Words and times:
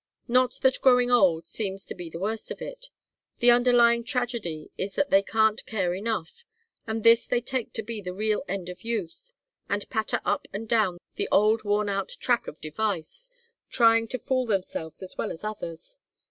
Not 0.27 0.59
that 0.63 0.81
growing 0.81 1.11
old 1.11 1.45
seems 1.47 1.85
to 1.85 1.93
be 1.93 2.09
the 2.09 2.17
worst 2.17 2.49
of 2.49 2.59
it. 2.59 2.89
The 3.37 3.51
underlying 3.51 4.03
tragedy 4.03 4.71
is 4.75 4.95
that 4.95 5.11
they 5.11 5.21
can't 5.21 5.63
care 5.67 5.93
enough, 5.93 6.43
and 6.87 7.03
this 7.03 7.27
they 7.27 7.39
take 7.39 7.71
to 7.73 7.83
be 7.83 8.01
the 8.01 8.11
real 8.11 8.43
end 8.47 8.67
of 8.67 8.81
youth, 8.83 9.33
and 9.69 9.87
patter 9.91 10.19
up 10.25 10.47
and 10.51 10.67
down 10.67 10.97
the 11.17 11.29
old 11.31 11.63
worn 11.63 11.87
out 11.87 12.17
track 12.19 12.47
of 12.47 12.59
device, 12.59 13.29
trying 13.69 14.07
to 14.07 14.17
fool 14.17 14.47
themselves 14.47 15.03
as 15.03 15.19
well 15.19 15.31
as 15.31 15.43
others. 15.43 15.99